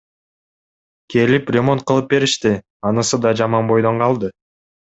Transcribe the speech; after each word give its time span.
Келип 1.15 1.51
ремонт 1.57 1.85
кылып 1.91 2.09
беришти, 2.15 2.55
анысы 2.93 3.23
да 3.27 3.37
жаман 3.43 3.73
бойдон 3.75 4.05
калды. 4.07 4.33